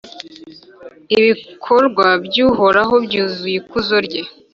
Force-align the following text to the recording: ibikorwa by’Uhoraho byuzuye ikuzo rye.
ibikorwa 1.17 2.07
by’Uhoraho 2.25 2.95
byuzuye 3.05 3.55
ikuzo 3.61 3.95
rye. 4.05 4.21